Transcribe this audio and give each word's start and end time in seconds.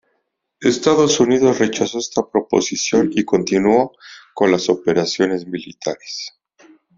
Estados 0.61 1.19
Unidos 1.19 1.59
rechazó 1.59 1.99
esta 1.99 2.27
proposición 2.27 3.11
y 3.13 3.23
continuó 3.23 3.91
con 4.33 4.51
las 4.51 4.67
operaciones 4.67 5.45
militares. 5.45 6.35